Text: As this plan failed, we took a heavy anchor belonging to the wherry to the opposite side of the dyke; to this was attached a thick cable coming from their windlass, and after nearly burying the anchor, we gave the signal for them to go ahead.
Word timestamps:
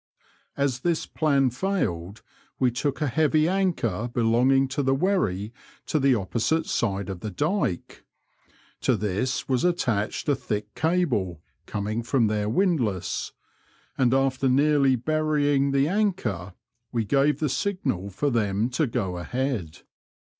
As 0.57 0.79
this 0.79 1.05
plan 1.05 1.51
failed, 1.51 2.23
we 2.57 2.71
took 2.71 3.01
a 3.03 3.07
heavy 3.07 3.47
anchor 3.47 4.09
belonging 4.11 4.67
to 4.69 4.81
the 4.81 4.95
wherry 4.95 5.53
to 5.85 5.99
the 5.99 6.15
opposite 6.15 6.65
side 6.65 7.07
of 7.07 7.19
the 7.19 7.29
dyke; 7.29 8.03
to 8.79 8.95
this 8.97 9.47
was 9.47 9.63
attached 9.63 10.27
a 10.27 10.33
thick 10.35 10.73
cable 10.73 11.39
coming 11.67 12.01
from 12.01 12.25
their 12.25 12.49
windlass, 12.49 13.33
and 13.95 14.11
after 14.11 14.49
nearly 14.49 14.95
burying 14.95 15.69
the 15.69 15.87
anchor, 15.87 16.55
we 16.91 17.05
gave 17.05 17.39
the 17.39 17.47
signal 17.47 18.09
for 18.09 18.31
them 18.31 18.71
to 18.71 18.87
go 18.87 19.17
ahead. 19.19 19.83